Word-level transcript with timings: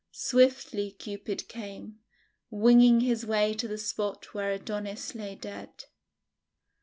Swiftly 0.09 0.89
Cupid 0.89 1.47
came, 1.47 1.99
winging 2.49 3.01
his 3.01 3.23
way 3.23 3.53
to 3.53 3.67
the 3.67 3.77
spot 3.77 4.33
where 4.33 4.49
Adonis 4.49 5.13
lay 5.13 5.35
dead. 5.35 5.83